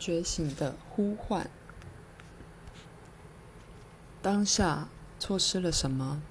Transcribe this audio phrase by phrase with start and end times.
[0.00, 1.48] 觉醒的呼唤。
[4.22, 4.88] 当下
[5.18, 6.22] 错失了什么？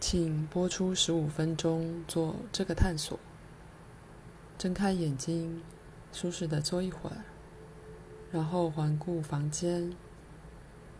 [0.00, 3.18] 请播出十五分钟做这个探索。
[4.56, 5.62] 睁开眼睛，
[6.12, 7.18] 舒适的坐一会儿，
[8.32, 9.92] 然后环顾房间，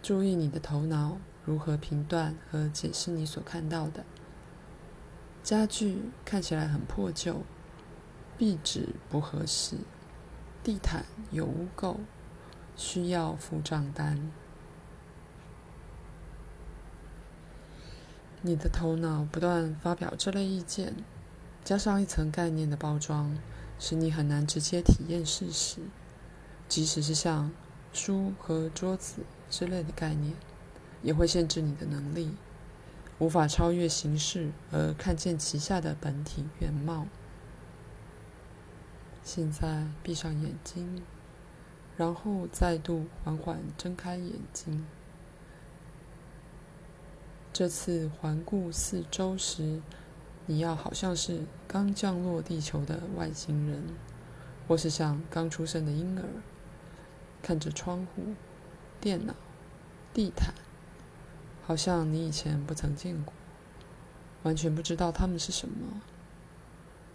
[0.03, 4.05] 注意你的头脑如何评断和解释你所看到的。
[5.43, 7.43] 家具看起来很破旧，
[8.39, 9.77] 壁纸不合适，
[10.63, 11.97] 地毯有污垢，
[12.77, 14.31] 需要付账单。
[18.43, 20.95] 你的头脑不断发表这类意见。
[21.65, 23.37] 加上一层概念的包装，
[23.77, 25.81] 使你很难直接体验事实。
[26.69, 27.51] 即使是像
[27.93, 30.35] 书和桌子之类的概念，
[31.03, 32.37] 也会限制你的能力，
[33.19, 37.09] 无法超越形式而看见其下的本体原貌。
[39.27, 41.03] 现在闭上眼睛，
[41.97, 44.87] 然后再度缓缓睁开眼睛。
[47.53, 49.81] 这次环顾四周时，
[50.47, 53.83] 你要好像是刚降落地球的外星人，
[54.69, 56.23] 或是像刚出生的婴儿，
[57.43, 58.23] 看着窗户、
[59.01, 59.35] 电脑、
[60.15, 60.55] 地毯，
[61.67, 63.35] 好像你以前不曾见过，
[64.45, 66.01] 完全不知道它们是什么。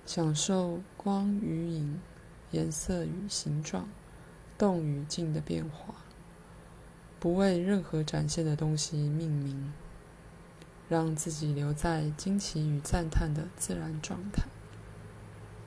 [0.06, 2.00] 享受光与影、
[2.52, 3.88] 颜色与形状、
[4.58, 5.96] 动与静的变化，
[7.20, 9.74] 不为任何展现的东西命名。
[10.90, 14.44] 让自己留在惊奇与赞叹的自然状态。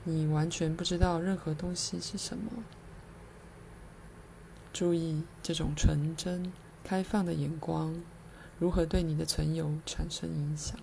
[0.03, 2.51] 你完全不知道任何东西是什么。
[4.71, 8.03] 注意这种纯真、开放的眼光
[8.59, 10.77] 如何对你的存有产生影响。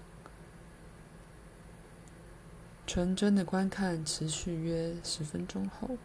[2.93, 5.97] 纯真的观看持续约十分钟后，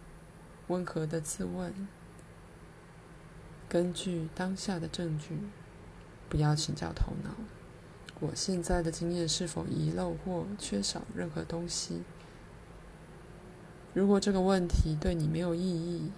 [0.68, 1.74] 温和的自问：
[3.68, 5.38] 根据当下的证据，
[6.30, 7.32] 不要请教头脑。
[8.22, 12.04] 我现在的经验是否遗漏或缺少任何东西？
[13.94, 16.10] 如果这个问题对你没有意义，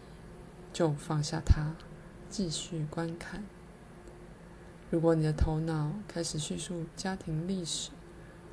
[0.71, 1.73] 就放下它，
[2.29, 3.43] 继续观看。
[4.91, 7.89] 如果你的头脑开始叙述家庭历史，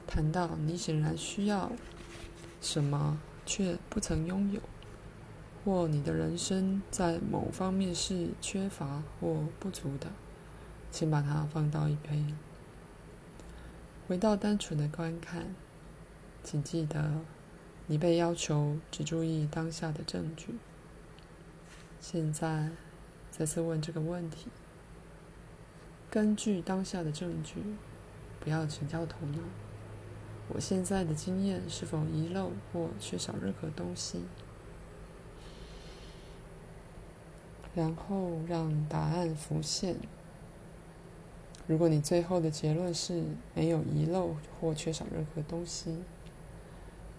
[0.06, 1.71] 谈到你显然需要
[2.61, 4.61] 什么却不曾拥有，
[5.65, 10.09] 或你的人生在某方面是缺乏或不足的，
[10.91, 12.37] 请把它放到一边。
[14.09, 15.55] 回到单纯的观看，
[16.45, 17.21] 请记得，
[17.87, 20.55] 你被要求只注意当下的证据。
[22.00, 22.71] 现在，
[23.31, 24.47] 再次问这个问题：
[26.09, 27.56] 根据当下的证据，
[28.39, 29.39] 不要请教头脑。
[30.49, 34.23] 我现在的经验是否遗漏或缺少任何东西？
[37.75, 39.97] 然后让答案浮现。
[41.67, 43.25] 如果你最后的结论是
[43.55, 45.99] 没有遗漏或缺少任何东西，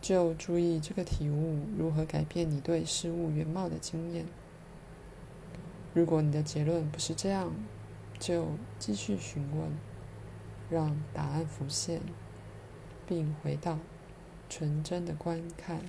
[0.01, 4.25] 就注意这个体悟如何改变你对事物原貌的经验。
[5.93, 7.53] 如果你的结论不是这样，
[8.17, 8.47] 就
[8.79, 9.69] 继续询问，
[10.69, 12.01] 让答案浮现，
[13.07, 13.79] 并回到
[14.49, 15.79] 纯真的观看。